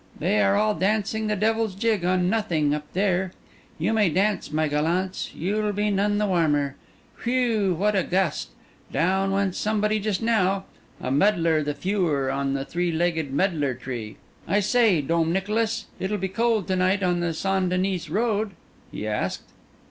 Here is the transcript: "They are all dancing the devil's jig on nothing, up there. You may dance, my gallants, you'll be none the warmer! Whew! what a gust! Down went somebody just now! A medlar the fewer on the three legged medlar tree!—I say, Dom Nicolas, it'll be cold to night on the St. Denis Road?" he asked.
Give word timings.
"They 0.17 0.41
are 0.41 0.55
all 0.55 0.73
dancing 0.73 1.27
the 1.27 1.35
devil's 1.35 1.75
jig 1.75 2.03
on 2.03 2.27
nothing, 2.27 2.73
up 2.73 2.91
there. 2.93 3.33
You 3.77 3.93
may 3.93 4.09
dance, 4.09 4.51
my 4.51 4.67
gallants, 4.67 5.29
you'll 5.35 5.73
be 5.73 5.91
none 5.91 6.17
the 6.17 6.25
warmer! 6.25 6.75
Whew! 7.23 7.75
what 7.75 7.95
a 7.95 8.01
gust! 8.01 8.49
Down 8.91 9.29
went 9.29 9.53
somebody 9.53 9.99
just 9.99 10.19
now! 10.23 10.65
A 10.99 11.11
medlar 11.11 11.61
the 11.61 11.75
fewer 11.75 12.31
on 12.31 12.53
the 12.55 12.65
three 12.65 12.91
legged 12.91 13.31
medlar 13.31 13.75
tree!—I 13.75 14.59
say, 14.59 15.01
Dom 15.03 15.31
Nicolas, 15.31 15.85
it'll 15.99 16.17
be 16.17 16.29
cold 16.29 16.67
to 16.69 16.75
night 16.75 17.03
on 17.03 17.19
the 17.19 17.31
St. 17.31 17.69
Denis 17.69 18.09
Road?" 18.09 18.53
he 18.91 19.05
asked. 19.05 19.51